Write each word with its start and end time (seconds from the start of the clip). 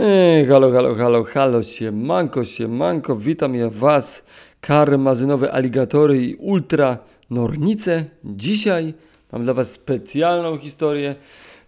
Ej, 0.00 0.46
halo, 0.46 0.70
halo, 0.70 0.94
halo, 0.94 1.24
halo, 1.24 1.62
siemanko, 1.62 2.44
siemanko, 2.44 3.16
witam 3.16 3.54
ja 3.54 3.70
was, 3.70 4.22
karmazynowe 4.60 5.52
aligatory 5.52 6.22
i 6.22 6.34
ultra 6.34 6.98
nornice. 7.30 8.04
Dzisiaj 8.24 8.94
mam 9.32 9.42
dla 9.42 9.54
was 9.54 9.72
specjalną 9.72 10.58
historię, 10.58 11.14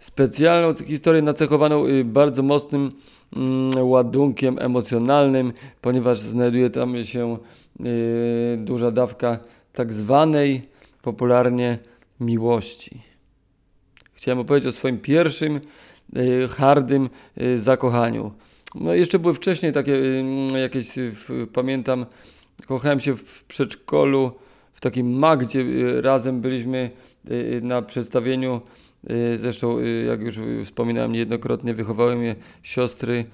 specjalną 0.01 0.75
historię 0.75 1.23
nacechowaną 1.23 1.87
y, 1.87 2.05
bardzo 2.05 2.43
mocnym 2.43 2.93
mm, 3.37 3.71
ładunkiem 3.89 4.59
emocjonalnym, 4.59 5.53
ponieważ 5.81 6.19
znajduje 6.19 6.71
tam 6.71 7.05
się 7.05 7.39
y, 7.85 8.57
duża 8.59 8.91
dawka 8.91 9.39
tak 9.73 9.93
zwanej 9.93 10.63
popularnie 11.03 11.79
miłości. 12.21 13.03
Chciałem 14.15 14.39
opowiedzieć 14.39 14.69
o 14.69 14.73
swoim 14.73 14.99
pierwszym 14.99 15.61
hardym 16.51 17.11
y, 17.41 17.59
zakochaniu. 17.59 18.33
No 18.75 18.95
jeszcze 18.95 19.19
były 19.19 19.35
wcześniej 19.35 19.73
takie 19.73 19.95
y, 19.95 20.25
jakieś, 20.61 20.89
pamiętam, 21.53 22.07
kochałem 22.67 23.01
się 23.01 23.17
w 23.17 23.45
przedszkolu, 23.45 24.33
w 24.73 24.81
takim 24.81 25.19
Magdzie 25.19 25.65
razem 26.01 26.41
byliśmy 26.41 26.91
na 27.63 27.83
przedstawieniu, 27.83 28.61
zresztą 29.37 29.79
jak 30.07 30.21
już 30.21 30.41
wspominałem 30.65 31.13
niejednokrotnie, 31.13 31.75
wychowały 31.75 32.17
mnie 32.17 32.37
siostry 32.63 33.25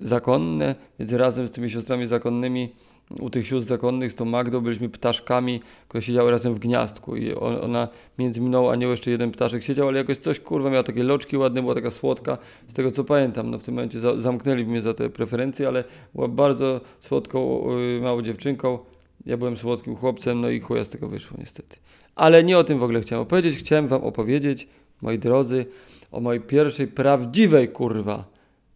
zakonne, 0.00 0.76
więc 0.98 1.12
razem 1.12 1.48
z 1.48 1.50
tymi 1.50 1.70
siostrami 1.70 2.06
zakonnymi 2.06 2.74
u 3.20 3.30
tych 3.30 3.46
sióstr 3.46 3.68
zakonnych 3.68 4.12
z 4.12 4.14
tą 4.14 4.24
Magdą 4.24 4.60
byliśmy 4.60 4.88
ptaszkami, 4.88 5.60
które 5.88 6.02
siedziały 6.02 6.30
razem 6.30 6.54
w 6.54 6.58
gniazdku 6.58 7.16
i 7.16 7.34
ona 7.34 7.88
między 8.18 8.40
mną 8.40 8.70
a 8.70 8.76
nią 8.76 8.90
jeszcze 8.90 9.10
jeden 9.10 9.30
ptaszek 9.30 9.62
siedział, 9.62 9.88
ale 9.88 9.98
jakoś 9.98 10.18
coś 10.18 10.40
kurwa 10.40 10.70
miała 10.70 10.82
takie 10.82 11.02
loczki 11.02 11.36
ładne, 11.36 11.62
była 11.62 11.74
taka 11.74 11.90
słodka, 11.90 12.38
z 12.68 12.74
tego 12.74 12.90
co 12.90 13.04
pamiętam, 13.04 13.50
no 13.50 13.58
w 13.58 13.62
tym 13.62 13.74
momencie 13.74 14.00
za, 14.00 14.20
zamknęli 14.20 14.64
mnie 14.64 14.80
za 14.80 14.94
te 14.94 15.10
preferencje, 15.10 15.68
ale 15.68 15.84
była 16.14 16.28
bardzo 16.28 16.80
słodką 17.00 17.64
yy, 17.78 18.00
małą 18.00 18.22
dziewczynką, 18.22 18.78
ja 19.26 19.36
byłem 19.36 19.56
słodkim 19.56 19.96
chłopcem, 19.96 20.40
no 20.40 20.50
i 20.50 20.60
chuja 20.60 20.84
z 20.84 20.88
tego 20.88 21.08
wyszło 21.08 21.36
niestety. 21.40 21.76
Ale 22.14 22.44
nie 22.44 22.58
o 22.58 22.64
tym 22.64 22.78
w 22.78 22.82
ogóle 22.82 23.00
chciałem 23.00 23.22
opowiedzieć, 23.22 23.58
chciałem 23.58 23.88
wam 23.88 24.04
opowiedzieć, 24.04 24.68
moi 25.02 25.18
drodzy, 25.18 25.66
o 26.12 26.20
mojej 26.20 26.40
pierwszej 26.40 26.88
prawdziwej 26.88 27.68
kurwa, 27.68 28.24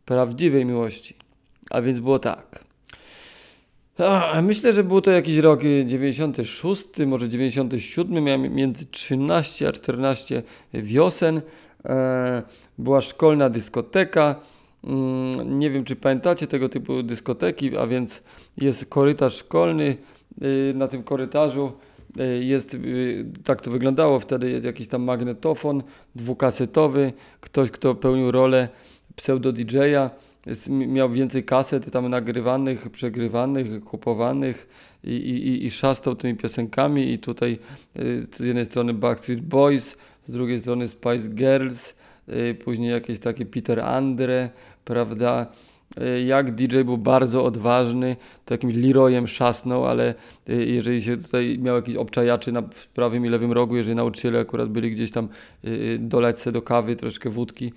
prawdziwej 0.05 0.65
miłości. 0.65 1.15
A 1.71 1.83
więc 1.83 2.01
było 2.01 2.19
tak. 2.19 2.66
Myślę, 4.43 4.73
że 4.73 4.85
był 4.85 5.01
to 5.01 5.11
jakiś 5.11 5.37
rok 5.37 5.61
96, 5.87 6.85
może 7.07 7.29
97. 7.29 8.25
Miałem 8.25 8.55
między 8.55 8.87
13 8.87 9.69
a 9.69 9.73
14 9.73 10.43
wiosen. 10.75 11.41
E, 11.85 12.43
była 12.79 13.01
szkolna 13.01 13.51
dyskoteka. 13.51 14.41
Mm, 14.85 15.59
nie 15.59 15.71
wiem, 15.71 15.85
czy 15.85 15.97
pamiętacie 15.97 16.47
tego 16.47 16.69
typu 16.69 17.03
dyskoteki, 17.03 17.77
a 17.77 17.87
więc 17.87 18.23
jest 18.57 18.87
korytarz 18.87 19.37
szkolny. 19.37 19.97
E, 20.41 20.75
na 20.75 20.89
tym 20.89 21.03
korytarzu 21.03 21.73
e, 22.19 22.27
jest, 22.27 22.77
tak 23.45 23.61
to 23.61 23.71
wyglądało 23.71 24.21
wtedy, 24.21 24.51
jest 24.51 24.67
jakiś 24.67 24.89
tam 24.89 25.03
magnetofon 25.03 25.83
dwukasetowy. 26.15 27.13
Ktoś, 27.41 27.71
kto 27.71 27.95
pełnił 27.95 28.31
rolę 28.31 28.69
pseudo-DJ-a 29.17 30.11
miał 30.69 31.11
więcej 31.11 31.45
kaset 31.45 31.91
tam 31.91 32.09
nagrywanych, 32.09 32.91
przegrywanych, 32.91 33.85
kupowanych 33.85 34.69
i, 35.05 35.11
i, 35.11 35.65
i 35.67 35.71
szastał 35.71 36.17
tymi 36.17 36.35
piosenkami 36.35 37.13
i 37.13 37.19
tutaj 37.19 37.59
y, 37.99 38.27
z 38.33 38.41
jednej 38.41 38.67
strony 38.67 38.95
Backstreet 38.95 39.41
Boys, 39.41 39.97
z 40.29 40.33
drugiej 40.33 40.61
strony 40.61 40.89
Spice 40.89 41.29
Girls, 41.29 41.95
y, 42.29 42.55
później 42.55 42.91
jakieś 42.91 43.19
takie 43.19 43.47
Peter 43.47 43.81
Andre, 43.81 44.51
prawda, 44.85 45.47
jak 46.27 46.55
DJ 46.55 46.81
był 46.83 46.99
bardzo 46.99 47.45
odważny, 47.45 48.17
to 48.45 48.55
jakimś 48.55 48.75
Leroyem 48.75 49.27
szasnął, 49.27 49.87
ale 49.87 50.15
y, 50.49 50.67
jeżeli 50.67 51.03
się 51.03 51.17
tutaj 51.17 51.59
miał 51.59 51.77
jakiś 51.77 51.97
obczajaczy 51.97 52.53
na 52.53 52.63
prawym 52.95 53.27
i 53.27 53.29
lewym 53.29 53.53
rogu, 53.53 53.77
jeżeli 53.77 53.97
nauczyciele 53.97 54.41
akurat 54.41 54.69
byli 54.69 54.91
gdzieś 54.91 55.11
tam 55.11 55.29
y, 55.65 55.99
dolać 56.01 56.41
se 56.41 56.53
do 56.53 56.63
kawy 56.63 56.97
troszkę 56.97 57.31
wódki, 57.31 57.73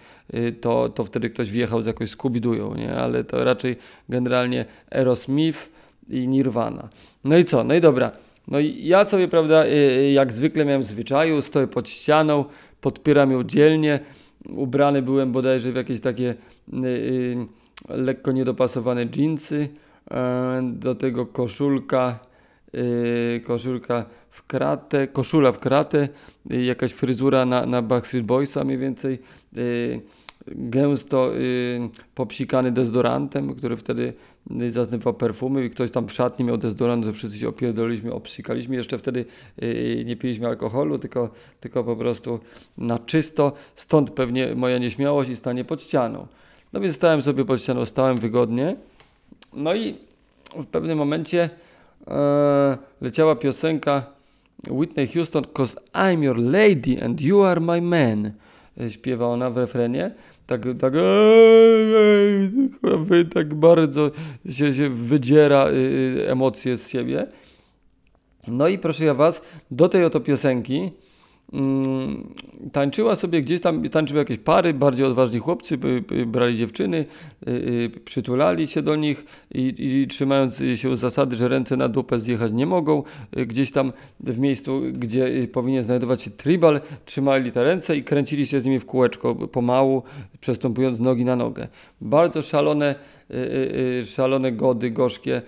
to, 0.62 0.90
to 0.90 1.06
wtedy 1.06 1.30
ktoś 1.30 1.52
wjechał 1.52 1.82
z 1.82 1.86
jakąś 1.86 2.10
skubidują, 2.10 2.76
nie? 2.76 2.96
Ale 2.96 3.24
to 3.24 3.44
raczej 3.44 3.76
generalnie 4.10 4.66
Aerosmith 4.92 5.70
i 6.10 6.28
Nirvana. 6.28 6.90
No 7.24 7.38
i 7.38 7.46
co? 7.46 7.64
No 7.64 7.76
i 7.76 7.82
dobra. 7.82 8.12
No 8.48 8.60
i 8.60 8.88
ja 8.88 9.06
sobie, 9.06 9.28
prawda, 9.28 9.66
jak 10.14 10.34
zwykle 10.34 10.66
miałem 10.66 10.84
zwyczaju, 10.84 11.42
stoję 11.42 11.68
pod 11.68 11.90
ścianą, 11.90 12.46
podpieram 12.82 13.32
ją 13.32 13.44
dzielnie, 13.44 14.00
ubrany 14.46 15.02
byłem 15.02 15.32
bodajże 15.32 15.72
w 15.72 15.76
jakieś 15.76 16.02
takie 16.02 16.36
lekko 17.90 18.32
niedopasowane 18.32 19.06
jeansy, 19.16 19.70
e, 20.12 20.62
do 20.74 20.96
tego 20.96 21.26
koszulka, 21.26 22.20
e, 22.74 23.40
koszulka 23.40 24.06
w 24.30 24.48
kratę, 24.48 25.08
koszula 25.08 25.52
w 25.52 25.60
kratę, 25.60 26.10
jakaś 26.46 26.92
fryzura 26.92 27.46
na, 27.46 27.66
na 27.66 27.82
Backstreet 27.82 28.26
Boysa 28.26 28.64
mniej 28.64 28.78
więcej, 28.78 29.20
gęsto 30.48 31.32
popsikany 32.16 32.72
dezodorantem, 32.72 33.56
który 33.56 33.78
wtedy 33.78 34.14
zaznywał 34.70 35.14
perfumy 35.14 35.66
i 35.66 35.70
ktoś 35.70 35.92
tam 35.92 36.08
w 36.08 36.12
szatni 36.12 36.46
miał 36.46 36.58
dezodorant, 36.58 37.06
to 37.06 37.14
wszyscy 37.14 37.38
się 37.38 37.50
opierdoliliśmy, 37.50 38.14
obsikaliśmy. 38.14 38.76
Jeszcze 38.76 38.98
wtedy 38.98 39.26
nie 40.06 40.16
piliśmy 40.16 40.48
alkoholu, 40.48 41.00
tylko, 41.00 41.30
tylko 41.60 41.84
po 41.84 41.96
prostu 41.96 42.40
na 42.78 43.00
czysto. 43.00 43.54
Stąd 43.76 44.12
pewnie 44.12 44.56
moja 44.56 44.78
nieśmiałość 44.78 45.30
i 45.30 45.36
stanie 45.36 45.66
pod 45.66 45.82
ścianą. 45.82 46.28
No 46.74 46.80
więc 46.80 46.96
stałem 46.96 47.22
sobie 47.22 47.46
pod 47.46 47.62
ścianą, 47.62 47.86
stałem 47.86 48.18
wygodnie. 48.18 48.76
No 49.54 49.76
i 49.76 49.96
w 50.56 50.66
pewnym 50.66 50.98
momencie 50.98 51.50
e, 52.08 52.78
leciała 53.02 53.36
piosenka 53.36 54.06
Whitney 54.68 55.08
Houston, 55.08 55.44
Cause 55.54 55.78
I'm 55.94 56.24
your 56.24 56.38
lady 56.38 57.04
and 57.04 57.22
you 57.22 57.44
are 57.44 57.62
my 57.62 57.82
man. 57.82 58.32
E, 58.80 58.92
śpiewa 58.92 59.28
ona 59.28 59.50
w 59.50 59.58
refrenie. 59.58 60.12
Tak, 60.48 60.62
tak, 60.80 60.94
ej, 63.12 63.26
tak 63.34 63.54
bardzo 63.54 64.12
się, 64.50 64.74
się 64.74 64.90
wydziera 64.90 65.68
y, 65.70 65.74
y, 65.74 66.30
emocje 66.30 66.78
z 66.78 66.90
siebie. 66.90 67.28
No 68.48 68.68
i 68.68 68.78
proszę 68.78 69.06
ja 69.06 69.14
was, 69.14 69.42
do 69.72 69.90
tej 69.90 70.06
oto 70.06 70.20
piosenki 70.20 70.92
tańczyła 72.72 73.16
sobie 73.16 73.42
gdzieś 73.42 73.62
tam, 73.62 73.90
tańczyły 73.90 74.20
jakieś 74.20 74.38
pary, 74.38 74.74
bardziej 74.74 75.06
odważni 75.06 75.40
chłopcy, 75.40 75.78
brali 76.28 76.58
dziewczyny, 76.58 77.06
y, 77.48 77.52
y, 77.52 77.90
przytulali 78.06 78.68
się 78.68 78.82
do 78.82 78.96
nich 78.96 79.26
i, 79.54 79.74
i, 79.78 80.08
trzymając 80.08 80.64
się 80.76 80.98
zasady, 80.98 81.36
że 81.36 81.48
ręce 81.48 81.78
na 81.78 81.90
dupę 81.90 82.20
zjechać 82.20 82.52
nie 82.52 82.66
mogą, 82.66 83.04
y, 83.38 83.46
gdzieś 83.46 83.72
tam 83.72 83.94
w 84.20 84.40
miejscu, 84.40 84.82
gdzie 84.94 85.48
powinien 85.48 85.84
znajdować 85.84 86.24
się 86.24 86.32
tribal, 86.32 86.82
trzymali 87.06 87.52
te 87.52 87.64
ręce 87.64 87.98
i 87.98 88.04
kręcili 88.04 88.46
się 88.46 88.62
z 88.62 88.66
nimi 88.66 88.80
w 88.80 88.86
kółeczko 88.86 89.36
pomału, 89.36 90.04
przestępując 90.40 91.00
nogi 91.00 91.26
na 91.26 91.36
nogę. 91.36 91.68
Bardzo 92.02 92.42
szalone, 92.42 92.96
szalone 94.06 94.52
gody, 94.52 94.92
gorzkie, 94.92 95.42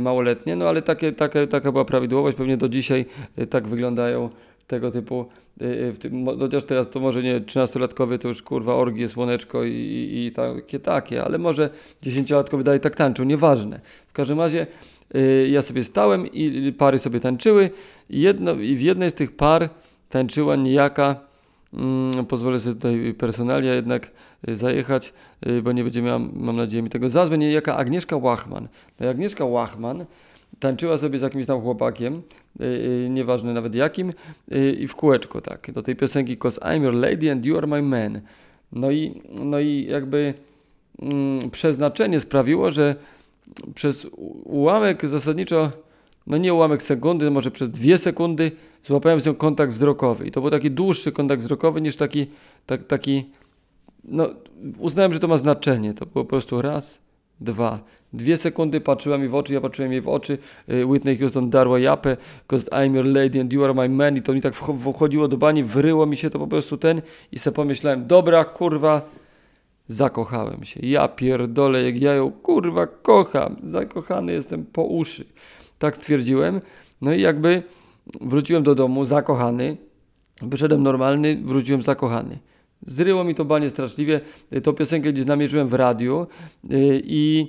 małoletnie, 0.00 0.56
no 0.56 0.68
ale 0.68 0.82
takie, 0.82 1.12
takie, 1.12 1.46
taka 1.46 1.72
była 1.72 1.84
prawidłowość, 1.84 2.36
pewnie 2.36 2.56
do 2.56 2.68
dzisiaj 2.68 3.04
tak 3.50 3.68
wyglądają 3.68 4.30
tego 4.66 4.90
typu, 4.90 5.26
y, 5.62 5.64
y, 5.64 5.98
tym, 5.98 6.26
chociaż 6.38 6.64
teraz 6.64 6.90
to 6.90 7.00
może 7.00 7.22
nie 7.22 7.40
13-latkowy 7.40 8.18
to 8.18 8.28
już 8.28 8.42
kurwa 8.42 8.74
orgie, 8.74 9.08
słoneczko 9.08 9.64
i, 9.64 9.70
i, 9.70 10.26
i 10.26 10.32
takie 10.32 10.78
takie, 10.78 11.24
ale 11.24 11.38
może 11.38 11.70
10-latkowy 12.02 12.62
dalej 12.62 12.80
tak 12.80 12.96
tańczył, 12.96 13.24
nieważne. 13.24 13.80
W 14.08 14.12
każdym 14.12 14.40
razie 14.40 14.66
y, 15.14 15.48
ja 15.50 15.62
sobie 15.62 15.84
stałem 15.84 16.26
i 16.26 16.72
pary 16.72 16.98
sobie 16.98 17.20
tańczyły 17.20 17.70
i, 18.10 18.20
jedno, 18.20 18.52
i 18.54 18.76
w 18.76 18.80
jednej 18.80 19.10
z 19.10 19.14
tych 19.14 19.36
par 19.36 19.70
tańczyła 20.10 20.56
niejaka, 20.56 21.16
mm, 21.74 22.26
pozwolę 22.26 22.60
sobie 22.60 22.74
tutaj 22.74 23.14
personalia 23.14 23.74
jednak 23.74 24.10
zajechać, 24.48 25.12
bo 25.62 25.72
nie 25.72 25.84
będzie 25.84 26.02
miała, 26.02 26.18
mam 26.18 26.56
nadzieję, 26.56 26.82
mi 26.82 26.90
tego 26.90 27.10
za 27.10 27.26
złe, 27.26 27.38
niejaka 27.38 27.76
Agnieszka 27.76 28.16
Łachman. 28.16 28.68
No 29.00 29.08
Agnieszka 29.08 29.44
Łachman 29.44 30.04
tańczyła 30.62 30.98
sobie 30.98 31.18
z 31.18 31.22
jakimś 31.22 31.46
tam 31.46 31.60
chłopakiem, 31.60 32.22
yy, 32.60 33.08
nieważne 33.10 33.52
nawet 33.52 33.74
jakim, 33.74 34.12
yy, 34.48 34.72
i 34.72 34.86
w 34.86 34.96
kółeczko 34.96 35.40
tak, 35.40 35.72
do 35.72 35.82
tej 35.82 35.96
piosenki 35.96 36.36
Cause 36.36 36.60
I'm 36.60 36.82
your 36.82 36.94
lady 36.94 37.32
and 37.32 37.44
you 37.44 37.58
are 37.58 37.66
my 37.66 37.82
man. 37.82 38.20
No 38.72 38.90
i, 38.90 39.22
no 39.44 39.60
i 39.60 39.86
jakby 39.90 40.34
mm, 41.02 41.50
przeznaczenie 41.50 42.20
sprawiło, 42.20 42.70
że 42.70 42.96
przez 43.74 44.06
ułamek 44.44 45.06
zasadniczo, 45.06 45.70
no 46.26 46.36
nie 46.36 46.54
ułamek 46.54 46.82
sekundy, 46.82 47.30
może 47.30 47.50
przez 47.50 47.70
dwie 47.70 47.98
sekundy 47.98 48.50
złapałem 48.84 49.20
z 49.20 49.26
nią 49.26 49.34
kontakt 49.34 49.72
wzrokowy. 49.72 50.26
I 50.26 50.30
to 50.30 50.40
był 50.40 50.50
taki 50.50 50.70
dłuższy 50.70 51.12
kontakt 51.12 51.42
wzrokowy 51.42 51.80
niż 51.80 51.96
taki, 51.96 52.26
tak, 52.66 52.86
taki 52.86 53.24
no 54.04 54.28
uznałem, 54.78 55.12
że 55.12 55.20
to 55.20 55.28
ma 55.28 55.36
znaczenie. 55.36 55.94
To 55.94 56.06
było 56.06 56.24
po 56.24 56.30
prostu 56.30 56.62
raz, 56.62 57.00
dwa. 57.40 57.80
Dwie 58.12 58.36
sekundy 58.36 58.80
patrzyła 58.80 59.18
mi 59.18 59.28
w 59.28 59.34
oczy, 59.34 59.54
ja 59.54 59.60
patrzyłem 59.60 59.92
jej 59.92 60.00
w 60.00 60.08
oczy. 60.08 60.38
Y, 60.68 60.86
Whitney 60.86 61.18
Houston 61.18 61.50
darła 61.50 61.78
japę, 61.78 62.16
cause 62.48 62.70
I'm 62.70 62.94
your 62.94 63.04
lady 63.04 63.40
and 63.40 63.52
you 63.52 63.64
are 63.64 63.74
my 63.74 63.88
man. 63.88 64.16
I 64.16 64.22
to 64.22 64.32
mi 64.32 64.40
tak 64.40 64.54
wchodziło 64.54 65.28
do 65.28 65.36
bani, 65.36 65.64
wryło 65.64 66.06
mi 66.06 66.16
się 66.16 66.30
to 66.30 66.38
po 66.38 66.46
prostu 66.46 66.76
ten 66.76 67.02
i 67.32 67.38
sobie 67.38 67.54
pomyślałem, 67.54 68.06
dobra, 68.06 68.44
kurwa, 68.44 69.02
zakochałem 69.88 70.64
się. 70.64 70.80
Ja 70.86 71.08
pierdolę, 71.08 71.82
jak 71.82 72.02
ja 72.02 72.14
ją 72.14 72.30
kurwa 72.30 72.86
kocham. 72.86 73.56
Zakochany 73.62 74.32
jestem 74.32 74.66
po 74.66 74.84
uszy. 74.84 75.24
Tak 75.78 75.96
stwierdziłem. 75.96 76.60
No 77.00 77.12
i 77.12 77.20
jakby 77.20 77.62
wróciłem 78.20 78.62
do 78.62 78.74
domu 78.74 79.04
zakochany. 79.04 79.76
Wyszedłem 80.42 80.82
normalny, 80.82 81.42
wróciłem 81.44 81.82
zakochany. 81.82 82.38
Zryło 82.86 83.24
mi 83.24 83.34
to 83.34 83.44
banie 83.44 83.70
straszliwie. 83.70 84.20
Tą 84.62 84.72
piosenkę 84.72 85.12
gdzieś 85.12 85.26
namierzyłem 85.26 85.68
w 85.68 85.74
radiu 85.74 86.26
y, 86.72 87.02
i 87.04 87.48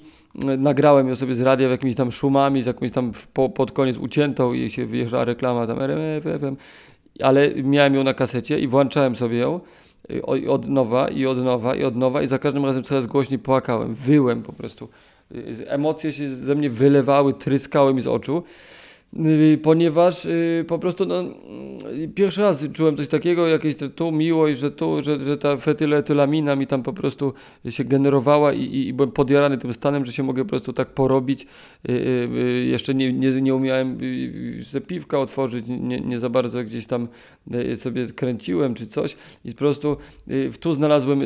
nagrałem 0.57 1.09
ją 1.09 1.15
sobie 1.15 1.35
z 1.35 1.41
radia 1.41 1.67
w 1.67 1.71
jakimiś 1.71 1.95
tam 1.95 2.11
szumami, 2.11 2.63
z 2.63 2.65
jakąś 2.65 2.91
tam 2.91 3.11
po, 3.33 3.49
pod 3.49 3.71
koniec 3.71 3.97
uciętą 3.97 4.53
i 4.53 4.69
się 4.69 4.85
wyjeżdżała 4.85 5.25
reklama 5.25 5.67
tam 5.67 5.81
RMF, 5.81 6.23
FM, 6.23 6.55
ale 7.21 7.51
miałem 7.55 7.95
ją 7.95 8.03
na 8.03 8.13
kasecie 8.13 8.59
i 8.59 8.67
włączałem 8.67 9.15
sobie 9.15 9.37
ją 9.37 9.59
y, 10.11 10.49
od 10.49 10.69
nowa 10.69 11.07
i 11.07 11.25
od 11.25 11.37
nowa 11.37 11.75
i 11.75 11.83
od 11.83 11.95
nowa 11.95 12.21
i 12.21 12.27
za 12.27 12.39
każdym 12.39 12.65
razem 12.65 12.83
coraz 12.83 13.07
głośniej 13.07 13.39
płakałem, 13.39 13.95
wyłem 13.95 14.43
po 14.43 14.53
prostu. 14.53 14.89
Y, 15.31 15.69
emocje 15.69 16.13
się 16.13 16.29
ze 16.29 16.55
mnie 16.55 16.69
wylewały, 16.69 17.33
tryskały 17.33 17.93
mi 17.93 18.01
z 18.01 18.07
oczu. 18.07 18.43
Y, 19.19 19.57
ponieważ 19.63 20.25
y, 20.25 20.65
po 20.67 20.79
prostu 20.79 21.05
no, 21.05 21.23
y, 21.93 22.07
pierwszy 22.15 22.41
raz 22.41 22.65
czułem 22.73 22.97
coś 22.97 23.07
takiego, 23.07 23.47
jakieś 23.47 23.75
tu 23.95 24.11
miłość, 24.11 24.59
że 24.59 24.71
tu, 24.71 25.03
że, 25.03 25.23
że 25.23 25.37
ta 25.37 25.57
fetyletylamina 25.57 26.55
mi 26.55 26.67
tam 26.67 26.83
po 26.83 26.93
prostu 26.93 27.33
się 27.69 27.83
generowała 27.83 28.53
i, 28.53 28.77
i, 28.77 28.93
byłem 28.93 29.11
podjarany 29.11 29.57
tym 29.57 29.73
stanem, 29.73 30.05
że 30.05 30.11
się 30.11 30.23
mogę 30.23 30.43
po 30.43 30.49
prostu 30.49 30.73
tak 30.73 30.89
porobić. 30.89 31.47
Jeszcze 32.65 32.93
nie, 32.93 33.13
nie, 33.13 33.41
nie 33.41 33.55
umiałem 33.55 33.97
sobie 34.63 34.85
piwka 34.85 35.19
otworzyć, 35.19 35.65
nie, 35.67 35.99
nie 35.99 36.19
za 36.19 36.29
bardzo 36.29 36.63
gdzieś 36.63 36.85
tam 36.85 37.07
sobie 37.75 38.07
kręciłem 38.07 38.73
czy 38.73 38.87
coś 38.87 39.17
i 39.45 39.51
po 39.51 39.57
prostu 39.57 39.97
tu 40.59 40.73
znalazłem 40.73 41.21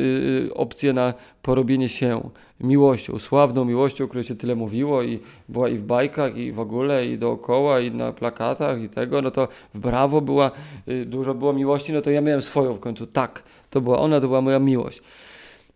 opcję 0.54 0.92
na 0.92 1.14
porobienie 1.42 1.88
się 1.88 2.30
miłością, 2.60 3.18
sławną 3.18 3.64
miłością, 3.64 4.04
o 4.04 4.08
której 4.08 4.24
się 4.24 4.36
tyle 4.36 4.54
mówiło 4.54 5.02
i 5.02 5.18
była 5.48 5.68
i 5.68 5.78
w 5.78 5.82
bajkach, 5.82 6.36
i 6.36 6.52
w 6.52 6.60
ogóle, 6.60 7.06
i 7.06 7.18
dookoła, 7.18 7.80
i 7.80 7.90
na 7.90 8.12
plakatach, 8.12 8.82
i 8.82 8.88
tego, 8.88 9.22
no 9.22 9.30
to 9.30 9.48
w 9.74 9.78
Brawo 9.78 10.20
była, 10.20 10.50
y, 10.88 11.04
dużo 11.04 11.34
było 11.34 11.52
miłości, 11.52 11.92
no 11.92 12.02
to 12.02 12.10
ja 12.10 12.20
miałem 12.20 12.42
swoją 12.42 12.74
w 12.74 12.80
końcu, 12.80 13.06
tak, 13.06 13.42
to 13.70 13.80
była 13.80 13.98
ona, 13.98 14.20
to 14.20 14.26
była 14.26 14.40
moja 14.40 14.58
miłość. 14.58 15.02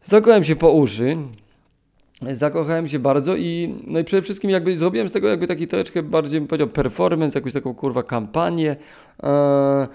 Zakochałem 0.05 0.45
się 0.45 0.57
po 0.57 0.71
uszy, 0.71 1.17
zakochałem 2.31 2.89
się 2.89 2.99
bardzo 2.99 3.37
i, 3.37 3.75
no 3.87 3.99
i 3.99 4.05
przede 4.05 4.23
wszystkim 4.23 4.51
jakby 4.51 4.79
zrobiłem 4.79 5.09
z 5.09 5.13
tego 5.13 5.29
jakby 5.29 5.47
taki 5.47 5.69
troszeczkę 5.69 6.03
bardziej 6.03 6.41
bym 6.41 6.49
powiedział 6.49 6.69
performance, 6.69 7.39
jakąś 7.39 7.53
taką 7.53 7.75
kurwa 7.75 8.03
kampanię. 8.03 8.77
Eee, 9.23 9.87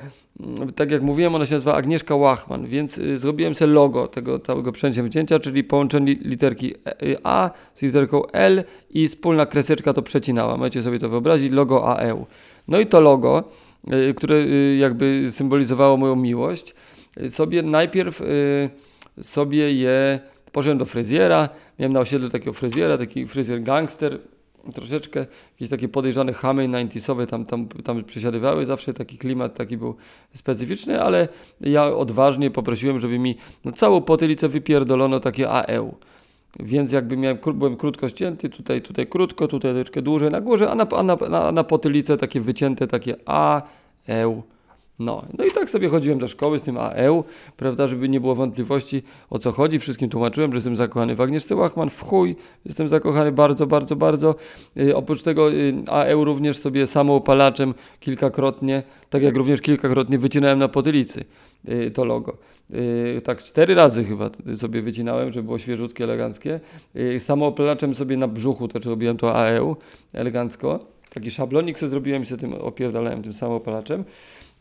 tak 0.75 0.91
jak 0.91 1.01
mówiłem, 1.01 1.35
ona 1.35 1.45
się 1.45 1.53
nazywa 1.53 1.75
Agnieszka 1.75 2.15
Łachman, 2.15 2.65
więc 2.65 2.97
y, 2.97 3.17
zrobiłem 3.17 3.55
sobie 3.55 3.73
logo 3.73 4.07
tego 4.07 4.39
całego 4.39 4.71
przedsięwzięcia, 4.71 5.39
czyli 5.39 5.63
połączenie 5.63 6.13
literki 6.13 6.73
e, 6.85 7.03
y, 7.03 7.17
A 7.23 7.49
z 7.75 7.81
literką 7.81 8.27
L 8.27 8.63
i 8.89 9.07
wspólna 9.07 9.45
kreseczka 9.45 9.93
to 9.93 10.01
przecinała. 10.01 10.57
Możecie 10.57 10.83
sobie 10.83 10.99
to 10.99 11.09
wyobrazić, 11.09 11.51
logo 11.51 11.97
AEU. 11.97 12.25
No 12.67 12.79
i 12.79 12.85
to 12.85 13.01
logo, 13.01 13.43
y, 13.93 14.13
które 14.13 14.45
jakby 14.77 15.27
symbolizowało 15.31 15.97
moją 15.97 16.15
miłość, 16.15 16.75
sobie 17.29 17.63
najpierw 17.63 18.21
sobie 19.21 19.73
je 19.73 20.19
poszedłem 20.51 20.77
do 20.77 20.85
fryzjera, 20.85 21.49
miałem 21.79 21.93
na 21.93 21.99
osiedlu 21.99 22.29
takiego 22.29 22.53
fryzjera, 22.53 22.97
taki 22.97 23.27
fryzjer 23.27 23.63
gangster, 23.63 24.19
troszeczkę 24.73 25.25
jakieś 25.53 25.69
takie 25.69 25.87
podejrzane 25.87 26.33
chamy 26.33 26.69
90 26.69 27.29
tam, 27.29 27.45
tam, 27.45 27.67
tam 27.67 28.03
przesiadywały, 28.03 28.65
zawsze 28.65 28.93
taki 28.93 29.17
klimat 29.17 29.53
taki 29.53 29.77
był 29.77 29.95
specyficzny, 30.35 31.01
ale 31.01 31.27
ja 31.61 31.85
odważnie 31.85 32.51
poprosiłem, 32.51 32.99
żeby 32.99 33.19
mi 33.19 33.37
no, 33.65 33.71
całą 33.71 34.01
potylicę 34.01 34.49
wypierdolono 34.49 35.19
takie 35.19 35.49
AEU. 35.49 35.95
Więc 36.59 36.91
jakby 36.91 37.17
miałem, 37.17 37.37
byłem 37.53 37.77
krótko 37.77 38.09
ścięty, 38.09 38.49
tutaj, 38.49 38.81
tutaj 38.81 39.07
krótko, 39.07 39.47
tutaj 39.47 39.71
troszeczkę 39.71 40.01
dłużej 40.01 40.29
na 40.31 40.41
górze, 40.41 40.71
a 40.71 40.75
na, 40.75 40.87
a 40.89 41.03
na, 41.03 41.15
na, 41.15 41.51
na 41.51 41.63
potylicę 41.63 42.17
takie 42.17 42.41
wycięte 42.41 42.87
takie 42.87 43.15
AEU. 43.25 44.43
No, 44.99 45.25
no 45.37 45.45
i 45.45 45.51
tak 45.51 45.69
sobie 45.69 45.89
chodziłem 45.89 46.19
do 46.19 46.27
szkoły 46.27 46.59
z 46.59 46.61
tym 46.61 46.77
AEU, 46.77 47.23
prawda, 47.57 47.87
żeby 47.87 48.09
nie 48.09 48.19
było 48.19 48.35
wątpliwości 48.35 49.03
o 49.29 49.39
co 49.39 49.51
chodzi. 49.51 49.79
Wszystkim 49.79 50.09
tłumaczyłem, 50.09 50.51
że 50.51 50.57
jestem 50.57 50.75
zakochany 50.75 51.15
w 51.15 51.21
Agnieszce 51.21 51.55
Łachman, 51.55 51.89
w 51.89 52.01
chuj, 52.01 52.35
jestem 52.65 52.89
zakochany 52.89 53.31
bardzo, 53.31 53.67
bardzo, 53.67 53.95
bardzo. 53.95 54.35
Yy, 54.75 54.95
oprócz 54.95 55.23
tego 55.23 55.49
yy, 55.49 55.73
AEU 55.87 56.23
również 56.23 56.57
sobie 56.57 56.87
samoopalaczem 56.87 57.73
kilkakrotnie, 57.99 58.83
tak 59.09 59.23
jak 59.23 59.37
również 59.37 59.61
kilkakrotnie 59.61 60.17
wycinałem 60.17 60.59
na 60.59 60.67
potylicy 60.67 61.25
yy, 61.65 61.91
to 61.91 62.05
logo. 62.05 62.37
Yy, 62.69 63.21
tak 63.23 63.43
cztery 63.43 63.75
razy 63.75 64.03
chyba 64.03 64.29
sobie 64.55 64.81
wycinałem, 64.81 65.31
żeby 65.31 65.45
było 65.45 65.57
świeżutkie, 65.57 66.03
eleganckie. 66.03 66.59
Yy, 66.95 67.19
samoopalaczem 67.19 67.95
sobie 67.95 68.17
na 68.17 68.27
brzuchu 68.27 68.67
też 68.67 68.85
robiłem 68.85 69.17
to 69.17 69.35
AEU 69.35 69.75
elegancko. 70.13 70.96
Taki 71.17 71.31
szablonik 71.31 71.79
sobie 71.79 71.89
zrobiłem 71.89 72.23
i 72.23 72.25
się 72.25 72.37
tym 72.37 72.53
opierdalałem 72.53 73.23
tym 73.23 73.33
samoopalaczem. 73.33 74.03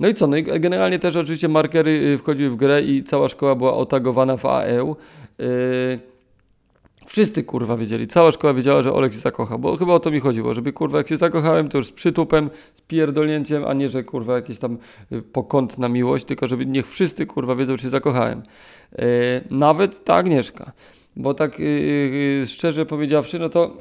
No 0.00 0.08
i 0.08 0.14
co? 0.14 0.26
No 0.26 0.36
i 0.36 0.42
generalnie 0.42 0.98
też 0.98 1.16
oczywiście 1.16 1.48
markery 1.48 1.90
y, 1.90 2.18
wchodziły 2.18 2.50
w 2.50 2.56
grę 2.56 2.82
i 2.82 3.04
cała 3.04 3.28
szkoła 3.28 3.54
była 3.54 3.74
otagowana 3.74 4.36
w 4.36 4.46
AEU. 4.46 4.96
Yy, 5.38 5.46
wszyscy 7.06 7.44
kurwa 7.44 7.76
wiedzieli, 7.76 8.06
cała 8.06 8.32
szkoła 8.32 8.54
wiedziała, 8.54 8.82
że 8.82 8.92
Olek 8.92 9.12
się 9.12 9.18
zakocha, 9.18 9.58
bo 9.58 9.76
chyba 9.76 9.92
o 9.92 10.00
to 10.00 10.10
mi 10.10 10.20
chodziło, 10.20 10.54
żeby 10.54 10.72
kurwa 10.72 10.98
jak 10.98 11.08
się 11.08 11.16
zakochałem, 11.16 11.68
to 11.68 11.78
już 11.78 11.86
z 11.86 11.92
przytupem, 11.92 12.50
z 12.74 12.80
pierdolnięciem, 12.80 13.64
a 13.64 13.74
nie, 13.74 13.88
że 13.88 14.04
kurwa 14.04 14.36
jakieś 14.36 14.58
tam 14.58 14.78
y, 15.12 15.22
pokątna 15.22 15.88
miłość, 15.88 16.24
tylko 16.24 16.46
żeby 16.46 16.66
niech 16.66 16.88
wszyscy 16.88 17.26
kurwa 17.26 17.56
wiedzą, 17.56 17.76
że 17.76 17.82
się 17.82 17.90
zakochałem. 17.90 18.42
Yy, 18.92 19.04
nawet 19.50 20.04
ta 20.04 20.14
Agnieszka, 20.14 20.72
bo 21.16 21.34
tak 21.34 21.58
yy, 21.58 22.46
szczerze 22.46 22.86
powiedziawszy, 22.86 23.38
no 23.38 23.48
to 23.48 23.76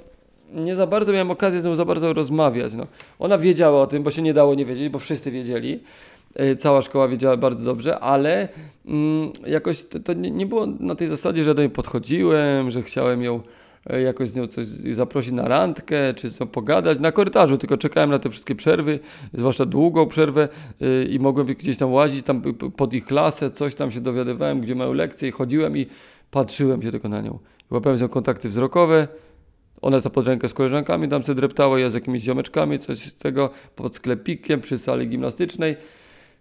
nie 0.53 0.75
za 0.75 0.87
bardzo 0.87 1.11
miałem 1.11 1.31
okazję 1.31 1.61
z 1.61 1.65
nią 1.65 1.75
za 1.75 1.85
bardzo 1.85 2.13
rozmawiać. 2.13 2.73
No. 2.73 2.87
Ona 3.19 3.37
wiedziała 3.37 3.81
o 3.81 3.87
tym, 3.87 4.03
bo 4.03 4.11
się 4.11 4.21
nie 4.21 4.33
dało 4.33 4.55
nie 4.55 4.65
wiedzieć, 4.65 4.89
bo 4.89 4.99
wszyscy 4.99 5.31
wiedzieli. 5.31 5.79
E, 6.35 6.55
cała 6.55 6.81
szkoła 6.81 7.07
wiedziała 7.07 7.37
bardzo 7.37 7.63
dobrze, 7.63 7.99
ale 7.99 8.49
mm, 8.85 9.31
jakoś 9.47 9.83
to, 9.83 9.99
to 9.99 10.13
nie, 10.13 10.31
nie, 10.31 10.45
było 10.45 10.65
na 10.79 10.95
tej 10.95 11.07
zasadzie, 11.07 11.43
że 11.43 11.55
do 11.55 11.61
niej 11.61 11.71
podchodziłem, 11.71 12.71
że 12.71 12.81
chciałem 12.81 13.23
ją 13.23 13.41
e, 13.89 14.01
jakoś 14.01 14.29
z 14.29 14.35
nią 14.35 14.47
coś 14.47 14.65
zaprosić 14.91 15.33
na 15.33 15.47
randkę, 15.47 16.13
czy 16.13 16.31
co 16.31 16.45
pogadać 16.45 16.99
na 16.99 17.11
korytarzu, 17.11 17.57
tylko 17.57 17.77
czekałem 17.77 18.09
na 18.09 18.19
te 18.19 18.29
wszystkie 18.29 18.55
przerwy, 18.55 18.99
zwłaszcza 19.33 19.65
długą 19.65 20.07
przerwę 20.07 20.47
yy, 20.79 21.05
i 21.05 21.19
mogłem 21.19 21.47
gdzieś 21.47 21.77
tam 21.77 21.93
łazić 21.93 22.25
tam 22.25 22.41
pod 22.77 22.93
ich 22.93 23.05
klasę, 23.05 23.51
coś 23.51 23.75
tam 23.75 23.91
się 23.91 24.01
dowiadywałem, 24.01 24.61
gdzie 24.61 24.75
mają 24.75 24.93
lekcje 24.93 25.29
i 25.29 25.31
chodziłem 25.31 25.77
i 25.77 25.85
patrzyłem 26.31 26.81
się 26.81 26.91
tylko 26.91 27.09
na 27.09 27.21
nią. 27.21 27.39
Łapałem 27.71 27.97
z 27.97 28.01
nią 28.01 28.09
kontakty 28.09 28.49
wzrokowe, 28.49 29.07
ona 29.85 29.99
za 29.99 30.09
pod 30.09 30.27
rękę 30.27 30.49
z 30.49 30.53
koleżankami 30.53 31.09
tam 31.09 31.23
sobie 31.23 31.35
dreptała, 31.35 31.79
ja 31.79 31.89
z 31.89 31.93
jakimiś 31.93 32.23
ziomeczkami, 32.23 32.79
coś 32.79 32.97
z 32.97 33.15
tego, 33.15 33.49
pod 33.75 33.95
sklepikiem, 33.95 34.61
przy 34.61 34.79
sali 34.79 35.07
gimnastycznej. 35.07 35.75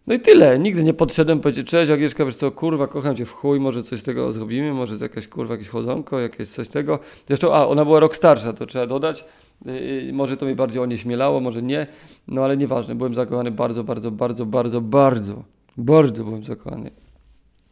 No 0.07 0.15
i 0.15 0.21
tyle. 0.21 0.59
Nigdy 0.59 0.83
nie 0.83 0.95
podszedłem, 0.95 1.41
powiedzieć, 1.41 1.69
cześć 1.69 1.93
Agnieszka, 1.93 2.25
wiesz 2.25 2.37
co, 2.37 2.51
kurwa, 2.51 2.87
kocham 2.87 3.17
cię 3.17 3.27
w 3.27 3.33
chuj, 3.33 3.61
może 3.61 3.83
coś 3.83 4.01
z 4.01 4.03
tego 4.03 4.33
zrobimy, 4.33 4.73
może 4.73 4.97
jakaś 5.01 5.29
kurwa, 5.29 5.55
jakieś 5.55 5.69
chodzonko, 5.69 6.21
jakieś 6.21 6.49
coś 6.49 6.67
z 6.67 6.71
tego. 6.71 6.99
Zresztą, 7.29 7.55
a, 7.55 7.67
ona 7.67 7.85
była 7.85 8.01
rok 8.01 8.17
starsza, 8.17 8.53
to 8.53 8.67
trzeba 8.67 8.87
dodać. 8.87 9.25
Yy, 9.67 10.13
może 10.13 10.37
to 10.37 10.47
mnie 10.47 10.55
bardziej 10.55 10.83
onieśmielało, 10.83 11.41
może 11.41 11.63
nie, 11.63 11.87
no 12.29 12.45
ale 12.45 12.57
nieważne, 12.57 12.95
byłem 12.95 13.15
zakochany 13.15 13.51
bardzo, 13.51 13.85
bardzo, 13.85 14.11
bardzo, 14.11 14.47
bardzo, 14.47 14.81
bardzo, 14.81 15.43
bardzo 15.77 16.25
byłem 16.25 16.45
zakochany. 16.45 17.04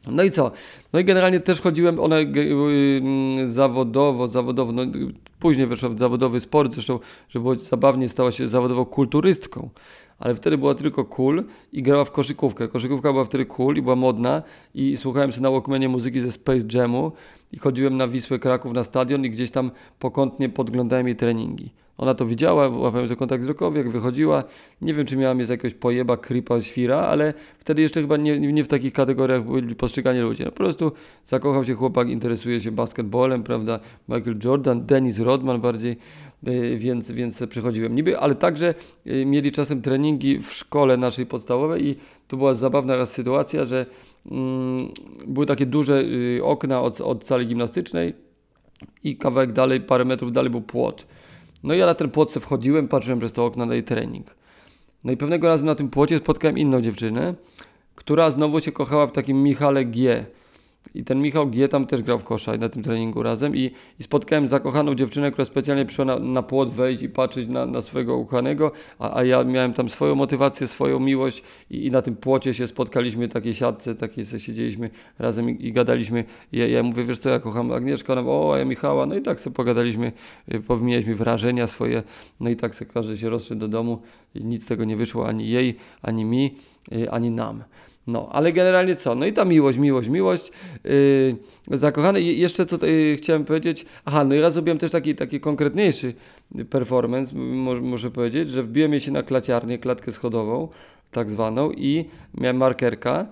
No 0.06 0.22
i 0.22 0.30
co? 0.30 0.50
No 0.92 1.00
i 1.00 1.04
generalnie 1.04 1.40
też 1.40 1.60
chodziłem, 1.60 2.00
one 2.00 2.16
mm, 2.16 3.50
zawodowo, 3.50 4.28
zawodowo, 4.28 4.72
no 4.72 4.82
później 5.38 5.66
weszła 5.66 5.88
w 5.88 5.98
zawodowy 5.98 6.40
sport, 6.40 6.72
zresztą, 6.72 6.98
żeby 7.28 7.42
było 7.42 7.54
zabawnie, 7.54 8.08
stała 8.08 8.30
się 8.30 8.48
zawodową 8.48 8.84
kulturystką 8.84 9.68
ale 10.22 10.34
wtedy 10.34 10.58
była 10.58 10.74
tylko 10.74 11.04
cool 11.04 11.44
i 11.72 11.82
grała 11.82 12.04
w 12.04 12.10
koszykówkę. 12.10 12.68
Koszykówka 12.68 13.12
była 13.12 13.24
wtedy 13.24 13.46
cool 13.46 13.76
i 13.76 13.82
była 13.82 13.96
modna 13.96 14.42
i 14.74 14.96
słuchałem 14.96 15.32
sobie 15.32 15.42
na 15.42 15.50
Walkmanie 15.50 15.88
muzyki 15.88 16.20
ze 16.20 16.32
Space 16.32 16.64
Jamu 16.74 17.12
i 17.52 17.58
chodziłem 17.58 17.96
na 17.96 18.08
Wisłę 18.08 18.38
Kraków 18.38 18.72
na 18.72 18.84
stadion 18.84 19.24
i 19.24 19.30
gdzieś 19.30 19.50
tam 19.50 19.70
pokątnie 19.98 20.48
podglądałem 20.48 21.06
jej 21.06 21.16
treningi. 21.16 21.70
Ona 21.98 22.14
to 22.14 22.26
widziała, 22.26 22.68
łapałem 22.68 23.08
to 23.08 23.16
kontakt 23.16 23.42
wzrokowy, 23.42 23.78
jak 23.78 23.90
wychodziła. 23.90 24.44
Nie 24.80 24.94
wiem, 24.94 25.06
czy 25.06 25.16
miałam 25.16 25.40
je 25.40 25.46
z 25.46 25.48
jakiegoś 25.48 25.74
pojeba, 25.74 26.16
kripa, 26.16 26.60
świra, 26.60 26.96
ale 26.96 27.34
wtedy 27.58 27.82
jeszcze 27.82 28.00
chyba 28.00 28.16
nie, 28.16 28.40
nie 28.40 28.64
w 28.64 28.68
takich 28.68 28.92
kategoriach 28.92 29.44
byli 29.44 29.74
postrzegani 29.74 30.20
ludzie. 30.20 30.44
No 30.44 30.50
po 30.50 30.56
prostu 30.56 30.92
zakochał 31.24 31.64
się 31.64 31.74
chłopak, 31.74 32.08
interesuje 32.08 32.60
się 32.60 32.72
basketbolem, 32.72 33.42
prawda? 33.42 33.80
Michael 34.08 34.38
Jordan, 34.44 34.86
Dennis 34.86 35.18
Rodman 35.18 35.60
bardziej, 35.60 35.96
y, 36.48 36.78
więc, 36.78 37.10
więc 37.10 37.44
przychodziłem. 37.48 37.94
Niby, 37.94 38.18
ale 38.18 38.34
także 38.34 38.74
y, 39.06 39.26
mieli 39.26 39.52
czasem 39.52 39.82
treningi 39.82 40.38
w 40.38 40.52
szkole 40.52 40.96
naszej 40.96 41.26
podstawowej 41.26 41.86
i 41.86 41.96
tu 42.28 42.36
była 42.36 42.54
zabawna 42.54 43.06
sytuacja, 43.06 43.64
że 43.64 43.86
mm, 44.30 44.88
były 45.26 45.46
takie 45.46 45.66
duże 45.66 46.02
y, 46.02 46.40
okna 46.44 46.80
od, 46.80 47.00
od 47.00 47.24
sali 47.24 47.41
gimnastycznej 47.44 48.14
i 49.04 49.16
kawałek 49.16 49.52
dalej, 49.52 49.80
parę 49.80 50.04
metrów 50.04 50.32
dalej 50.32 50.50
był 50.50 50.60
płot. 50.60 51.06
No 51.62 51.74
i 51.74 51.78
ja 51.78 51.86
na 51.86 51.94
ten 51.94 52.10
płot 52.10 52.32
wchodziłem, 52.32 52.88
patrzyłem 52.88 53.18
przez 53.18 53.32
to 53.32 53.44
okno 53.44 53.66
na 53.66 53.74
jej 53.74 53.84
trening. 53.84 54.34
No 55.04 55.12
i 55.12 55.16
pewnego 55.16 55.48
razu 55.48 55.64
na 55.64 55.74
tym 55.74 55.90
płocie 55.90 56.18
spotkałem 56.18 56.58
inną 56.58 56.80
dziewczynę, 56.80 57.34
która 57.94 58.30
znowu 58.30 58.60
się 58.60 58.72
kochała 58.72 59.06
w 59.06 59.12
takim 59.12 59.42
Michale 59.42 59.84
G. 59.84 60.26
I 60.94 61.04
ten 61.04 61.22
Michał 61.22 61.46
G. 61.46 61.68
tam 61.68 61.86
też 61.86 62.02
grał 62.02 62.18
w 62.18 62.24
kosza 62.24 62.56
na 62.56 62.68
tym 62.68 62.82
treningu 62.82 63.22
razem 63.22 63.56
i, 63.56 63.70
i 64.00 64.02
spotkałem 64.02 64.48
zakochaną 64.48 64.94
dziewczynę, 64.94 65.30
która 65.30 65.44
specjalnie 65.44 65.86
przyszła 65.86 66.04
na, 66.04 66.18
na 66.18 66.42
płot 66.42 66.70
wejść 66.70 67.02
i 67.02 67.08
patrzeć 67.08 67.48
na, 67.48 67.66
na 67.66 67.82
swojego 67.82 68.16
ukochanego, 68.16 68.72
a, 68.98 69.16
a 69.16 69.24
ja 69.24 69.44
miałem 69.44 69.72
tam 69.72 69.88
swoją 69.88 70.14
motywację, 70.14 70.68
swoją 70.68 71.00
miłość 71.00 71.42
i, 71.70 71.86
i 71.86 71.90
na 71.90 72.02
tym 72.02 72.16
płocie 72.16 72.54
się 72.54 72.66
spotkaliśmy, 72.66 73.28
takiej 73.28 73.54
siatce, 73.54 73.94
takiej 73.94 74.26
se 74.26 74.40
siedzieliśmy 74.40 74.90
razem 75.18 75.50
i, 75.50 75.66
i 75.66 75.72
gadaliśmy. 75.72 76.24
I 76.52 76.58
ja, 76.58 76.66
ja 76.66 76.82
mówię, 76.82 77.04
wiesz 77.04 77.18
co, 77.18 77.28
ja 77.28 77.38
kocham 77.38 77.72
Agnieszkę, 77.72 78.12
ona 78.12 78.22
mówi, 78.22 78.34
o, 78.34 78.54
a 78.54 78.58
ja 78.58 78.64
Michała, 78.64 79.06
no 79.06 79.14
i 79.14 79.22
tak 79.22 79.40
sobie 79.40 79.54
pogadaliśmy, 79.54 80.12
y, 80.54 80.60
powymienialiśmy 80.60 81.14
wrażenia 81.14 81.66
swoje, 81.66 82.02
no 82.40 82.50
i 82.50 82.56
tak 82.56 82.74
sobie 82.74 82.90
każdy 82.90 83.16
się 83.16 83.30
rozszedł 83.30 83.60
do 83.60 83.68
domu 83.68 84.02
i 84.34 84.44
nic 84.44 84.64
z 84.64 84.66
tego 84.66 84.84
nie 84.84 84.96
wyszło 84.96 85.28
ani 85.28 85.48
jej, 85.48 85.74
ani 86.02 86.24
mi, 86.24 86.54
y, 86.92 87.10
ani 87.10 87.30
nam. 87.30 87.62
No, 88.06 88.28
ale 88.32 88.52
generalnie 88.52 88.96
co? 88.96 89.14
No 89.14 89.26
i 89.26 89.32
ta 89.32 89.44
miłość, 89.44 89.78
miłość, 89.78 90.08
miłość. 90.08 90.52
Yy, 90.84 91.78
zakochany. 91.78 92.20
I 92.20 92.40
jeszcze 92.40 92.66
co 92.66 92.86
yy, 92.86 93.16
chciałem 93.16 93.44
powiedzieć. 93.44 93.86
Aha, 94.04 94.24
no 94.24 94.34
i 94.34 94.40
raz 94.40 94.52
zrobiłem 94.54 94.78
też 94.78 94.90
taki, 94.90 95.14
taki 95.14 95.40
konkretniejszy 95.40 96.14
performance, 96.70 97.36
może, 97.80 98.10
powiedzieć, 98.10 98.50
że 98.50 98.62
wbiłem 98.62 99.00
się 99.00 99.12
na 99.12 99.22
klaciarnię, 99.22 99.78
klatkę 99.78 100.12
schodową, 100.12 100.68
tak 101.10 101.30
zwaną, 101.30 101.70
i 101.70 102.04
miałem 102.34 102.56
markerka 102.56 103.26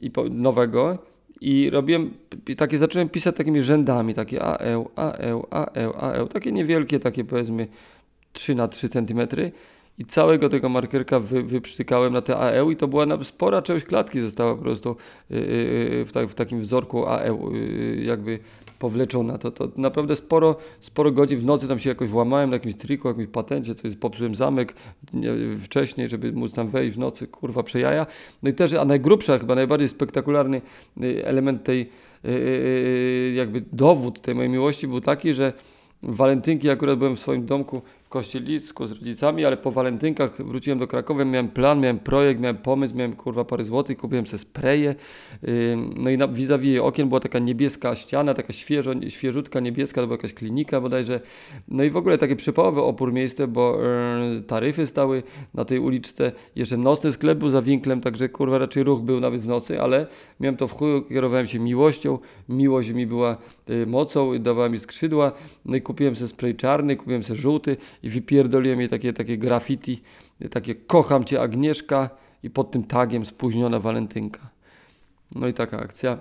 i 0.00 0.10
nowego. 0.30 0.98
I 1.40 1.70
robiłem, 1.70 2.10
takie 2.56 2.78
zacząłem 2.78 3.08
pisać 3.08 3.36
takimi 3.36 3.62
rzędami, 3.62 4.14
takie 4.14 4.42
AE, 4.42 4.84
AE, 4.96 5.42
AE, 5.50 5.94
AE, 6.00 6.26
takie 6.26 6.52
niewielkie, 6.52 7.00
takie 7.00 7.24
powiedzmy 7.24 7.68
3 8.32 8.54
na 8.54 8.68
3 8.68 8.88
centymetry 8.88 9.52
i 9.98 10.04
całego 10.04 10.48
tego 10.48 10.68
markerka 10.68 11.20
wy, 11.20 11.42
wyprztykałem 11.42 12.12
na 12.12 12.22
te 12.22 12.36
AEU 12.36 12.70
i 12.70 12.76
to 12.76 12.88
była 12.88 13.24
spora 13.24 13.62
część 13.62 13.84
klatki 13.84 14.20
została 14.20 14.54
po 14.54 14.62
prostu 14.62 14.96
yy, 15.30 15.38
yy, 15.40 16.04
w, 16.04 16.12
tak, 16.12 16.28
w, 16.28 16.34
takim 16.34 16.60
wzorku 16.60 17.06
AEU 17.06 17.52
jakby 18.02 18.38
powleczona. 18.78 19.38
To, 19.38 19.50
to 19.50 19.68
naprawdę 19.76 20.16
sporo, 20.16 20.56
sporo 20.80 21.10
godzin 21.12 21.38
w 21.38 21.44
nocy 21.44 21.68
tam 21.68 21.78
się 21.78 21.88
jakoś 21.88 22.10
włamałem 22.10 22.50
na 22.50 22.56
jakimś 22.56 22.74
triku, 22.74 23.08
jakimś 23.08 23.26
patencie, 23.28 23.74
coś 23.74 23.96
popsułem 23.96 24.34
zamek 24.34 24.74
nie, 25.12 25.30
wcześniej, 25.62 26.08
żeby 26.08 26.32
móc 26.32 26.52
tam 26.52 26.68
wejść 26.68 26.96
w 26.96 26.98
nocy, 26.98 27.26
kurwa 27.26 27.62
przejaja. 27.62 28.06
No 28.42 28.50
i 28.50 28.54
też, 28.54 28.72
a 28.72 28.84
najgrubsza, 28.84 29.38
chyba 29.38 29.54
najbardziej 29.54 29.88
spektakularny 29.88 30.62
y, 31.02 31.26
element 31.26 31.64
tej, 31.64 31.80
y, 31.80 32.28
y, 32.28 33.32
jakby 33.36 33.64
dowód 33.72 34.20
tej 34.20 34.34
mojej 34.34 34.50
miłości 34.50 34.88
był 34.88 35.00
taki, 35.00 35.34
że 35.34 35.52
walentynki 36.02 36.70
akurat 36.70 36.98
byłem 36.98 37.16
w 37.16 37.20
swoim 37.20 37.46
domku 37.46 37.82
w 38.08 38.10
Kościelicku 38.10 38.86
z 38.86 38.92
rodzicami, 38.92 39.44
ale 39.44 39.56
po 39.56 39.72
walentynkach 39.72 40.46
wróciłem 40.46 40.78
do 40.78 40.86
Krakowa, 40.86 41.24
miałem 41.24 41.48
plan, 41.48 41.80
miałem 41.80 41.98
projekt, 41.98 42.40
miałem 42.40 42.56
pomysł, 42.56 42.96
miałem 42.96 43.12
kurwa 43.16 43.44
parę 43.44 43.64
złotych, 43.64 43.98
kupiłem 43.98 44.26
sobie 44.26 44.38
spreje, 44.38 44.94
no 45.96 46.10
i 46.10 46.18
na 46.18 46.28
vis-a-vis 46.28 46.80
okien 46.80 47.08
była 47.08 47.20
taka 47.20 47.38
niebieska 47.38 47.96
ściana, 47.96 48.34
taka 48.34 48.52
świeżo, 48.52 48.90
świeżutka 49.08 49.60
niebieska, 49.60 50.00
to 50.00 50.06
była 50.06 50.16
jakaś 50.16 50.32
klinika 50.32 50.80
bodajże, 50.80 51.20
no 51.68 51.84
i 51.84 51.90
w 51.90 51.96
ogóle 51.96 52.18
takie 52.18 52.36
przypałowe 52.36 52.82
opór 52.82 53.12
miejsce, 53.12 53.48
bo 53.48 53.78
yy, 54.34 54.42
taryfy 54.42 54.86
stały 54.86 55.22
na 55.54 55.64
tej 55.64 55.78
uliczce, 55.78 56.32
jeszcze 56.56 56.76
nocny 56.76 57.12
sklep 57.12 57.38
był 57.38 57.50
za 57.50 57.62
winklem, 57.62 58.00
także 58.00 58.28
kurwa 58.28 58.58
raczej 58.58 58.82
ruch 58.82 59.00
był 59.00 59.20
nawet 59.20 59.40
w 59.40 59.46
nocy, 59.46 59.82
ale 59.82 60.06
miałem 60.40 60.56
to 60.56 60.68
w 60.68 60.72
chuju, 60.72 61.02
kierowałem 61.02 61.46
się 61.46 61.58
miłością, 61.58 62.18
miłość 62.48 62.90
mi 62.90 63.06
była 63.06 63.36
yy, 63.68 63.86
mocą, 63.86 64.38
dawała 64.38 64.68
mi 64.68 64.78
skrzydła, 64.78 65.32
no 65.64 65.76
i 65.76 65.82
kupiłem 65.82 66.16
sobie 66.16 66.28
spray 66.28 66.54
czarny, 66.54 66.96
kupiłem 66.96 67.22
sobie 67.22 67.40
żółty, 67.40 67.76
i 68.02 68.10
wypierdoliłem 68.10 68.80
jej 68.80 68.88
takie, 68.88 69.12
takie 69.12 69.38
graffiti, 69.38 70.02
takie 70.50 70.74
kocham 70.74 71.24
Cię 71.24 71.40
Agnieszka 71.40 72.10
i 72.42 72.50
pod 72.50 72.70
tym 72.70 72.84
tagiem 72.84 73.26
spóźniona 73.26 73.80
walentynka. 73.80 74.50
No 75.34 75.48
i 75.48 75.54
taka 75.54 75.78
akcja. 75.78 76.18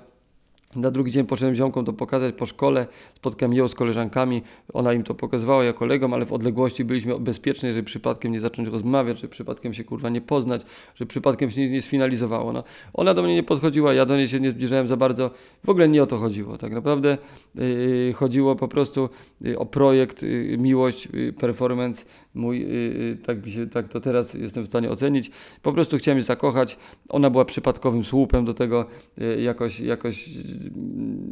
Na 0.76 0.92
drugi 0.92 1.12
dzień 1.12 1.26
poszedłem 1.26 1.56
ziomkom 1.56 1.86
to 1.86 1.94
pokazać 1.94 2.36
po 2.36 2.46
szkole, 2.46 2.88
spotkałem 3.16 3.54
ją 3.54 3.68
z 3.68 3.76
koleżankami, 3.76 4.42
ona 4.74 4.94
im 4.94 5.04
to 5.04 5.14
pokazywała, 5.16 5.64
ja 5.64 5.74
kolegom, 5.74 6.14
ale 6.14 6.26
w 6.26 6.34
odległości 6.34 6.86
byliśmy 6.86 7.20
bezpieczni, 7.20 7.70
żeby 7.70 7.84
przypadkiem 7.84 8.32
nie 8.32 8.40
zacząć 8.40 8.68
rozmawiać, 8.68 9.18
żeby 9.18 9.32
przypadkiem 9.32 9.74
się 9.74 9.84
kurwa 9.84 10.10
nie 10.10 10.22
poznać, 10.22 10.62
żeby 10.96 11.10
przypadkiem 11.10 11.52
się 11.52 11.62
nic 11.62 11.72
nie 11.72 11.82
sfinalizowało. 11.82 12.54
No, 12.54 12.64
ona 12.94 13.14
do 13.14 13.24
mnie 13.24 13.36
nie 13.36 13.44
podchodziła, 13.44 13.94
ja 13.94 14.06
do 14.06 14.18
niej 14.18 14.28
się 14.28 14.40
nie 14.40 14.52
zbliżałem 14.52 14.88
za 14.88 14.98
bardzo, 14.98 15.32
w 15.64 15.70
ogóle 15.70 15.88
nie 15.88 16.04
o 16.04 16.06
to 16.06 16.18
chodziło. 16.18 16.58
Tak 16.58 16.72
naprawdę 16.72 17.18
yy, 17.56 18.14
chodziło 18.14 18.56
po 18.56 18.68
prostu 18.68 19.10
yy, 19.42 19.60
o 19.60 19.66
projekt, 19.66 20.24
yy, 20.24 20.58
miłość, 20.58 21.08
yy, 21.14 21.34
performance, 21.34 22.06
mój, 22.38 22.60
yy, 22.60 23.18
tak, 23.26 23.48
się, 23.48 23.68
tak 23.68 23.88
to 23.88 24.00
teraz 24.00 24.34
jestem 24.34 24.64
w 24.64 24.68
stanie 24.68 24.90
ocenić. 24.90 25.32
Po 25.62 25.74
prostu 25.74 25.98
chciałem 25.98 26.20
się 26.20 26.26
zakochać, 26.26 26.78
ona 27.10 27.30
była 27.30 27.46
przypadkowym 27.46 28.04
słupem 28.04 28.46
do 28.46 28.54
tego, 28.54 28.86
yy, 29.18 29.42
jakoś, 29.42 29.80
jakoś 29.80 30.30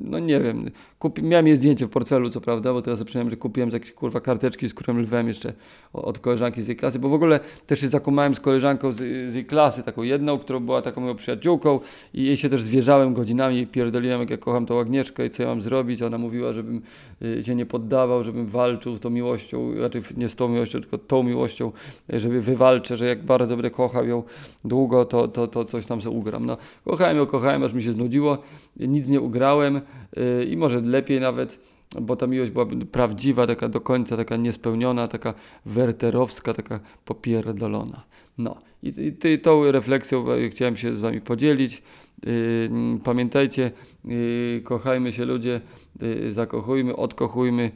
no 0.03 0.19
nie 0.19 0.39
wiem, 0.39 0.71
kupi, 0.99 1.23
miałem 1.23 1.47
jej 1.47 1.55
zdjęcie 1.55 1.85
w 1.85 1.89
portfelu, 1.89 2.29
co 2.29 2.41
prawda, 2.41 2.73
bo 2.73 2.81
teraz 2.81 3.03
przypomniałem, 3.03 3.29
że 3.29 3.37
kupiłem 3.37 3.69
jakieś 3.69 3.91
kurwa 3.91 4.21
karteczki 4.21 4.67
z 4.67 4.73
którym 4.73 5.01
lwem 5.01 5.27
jeszcze 5.27 5.53
od 5.93 6.19
koleżanki 6.19 6.61
z 6.61 6.67
jej 6.67 6.77
klasy, 6.77 6.99
bo 6.99 7.09
w 7.09 7.13
ogóle 7.13 7.39
też 7.67 7.79
się 7.79 7.87
zakumałem 7.87 8.35
z 8.35 8.39
koleżanką 8.39 8.91
z, 8.91 8.97
z 9.31 9.33
jej 9.33 9.45
klasy, 9.45 9.83
taką 9.83 10.03
jedną, 10.03 10.39
którą 10.39 10.59
była 10.59 10.81
taką 10.81 11.01
moją 11.01 11.15
przyjaciółką 11.15 11.79
i 12.13 12.23
jej 12.23 12.37
się 12.37 12.49
też 12.49 12.61
zwierzałem 12.61 13.13
godzinami 13.13 13.67
pierdoliłem, 13.67 14.19
jak 14.19 14.29
ja 14.29 14.37
kocham 14.37 14.65
tą 14.65 14.79
Agnieszkę 14.79 15.25
i 15.25 15.29
co 15.29 15.43
ja 15.43 15.49
mam 15.49 15.61
zrobić. 15.61 16.01
Ona 16.01 16.17
mówiła, 16.17 16.53
żebym 16.53 16.81
y, 17.21 17.43
się 17.43 17.55
nie 17.55 17.65
poddawał, 17.65 18.23
żebym 18.23 18.45
walczył 18.45 18.97
z 18.97 18.99
tą 18.99 19.09
miłością, 19.09 19.75
raczej 19.75 20.01
nie 20.17 20.29
z 20.29 20.35
tą 20.35 20.47
miłością, 20.47 20.81
tylko 20.81 20.94
tą 20.97 21.23
miłością, 21.23 21.71
żeby 22.09 22.41
wywalczę, 22.41 22.97
że 22.97 23.05
jak 23.05 23.23
bardzo 23.23 23.55
będę 23.55 23.69
kochał 23.69 24.07
ją 24.07 24.23
długo, 24.65 25.05
to, 25.05 25.27
to, 25.27 25.47
to 25.47 25.65
coś 25.65 25.85
tam 25.85 26.01
sobie 26.01 26.17
ugram. 26.17 26.45
No, 26.45 26.57
kochałem 26.85 27.17
ją, 27.17 27.25
kochałem, 27.25 27.63
aż 27.63 27.73
mi 27.73 27.83
się 27.83 27.91
znudziło, 27.91 28.37
nic 28.79 29.07
nie 29.07 29.21
ugrałem 29.21 29.81
yy, 30.15 30.45
i 30.45 30.57
może 30.57 30.81
lepiej 30.81 31.19
nawet 31.19 31.59
bo 32.01 32.15
ta 32.15 32.27
miłość 32.27 32.51
była 32.51 32.65
prawdziwa, 32.91 33.47
taka 33.47 33.69
do 33.69 33.81
końca, 33.81 34.17
taka 34.17 34.35
niespełniona, 34.35 35.07
taka 35.07 35.33
werterowska, 35.65 36.53
taka 36.53 36.79
popierdolona. 37.05 38.03
No 38.37 38.55
i, 38.83 38.87
i, 38.87 39.27
i 39.33 39.39
tą 39.39 39.71
refleksją 39.71 40.25
chciałem 40.49 40.77
się 40.77 40.93
z 40.93 41.01
Wami 41.01 41.21
podzielić. 41.21 41.83
Yy, 42.25 42.69
pamiętajcie, 43.03 43.71
yy, 44.05 44.61
kochajmy 44.63 45.13
się 45.13 45.25
ludzie, 45.25 45.61
yy, 46.01 46.33
zakochujmy, 46.33 46.95
odkochujmy 46.95 47.71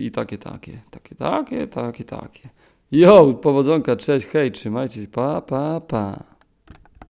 i 0.00 0.10
takie, 0.10 0.38
takie, 0.38 0.80
takie, 0.90 1.14
takie, 1.14 1.66
takie, 1.66 2.04
takie. 2.04 2.48
Jo, 2.92 3.34
powodzonka, 3.42 3.96
cześć, 3.96 4.26
hej, 4.26 4.52
trzymajcie 4.52 5.02
się, 5.02 5.08
pa, 5.08 5.40
pa, 5.40 5.80
pa. 5.80 6.33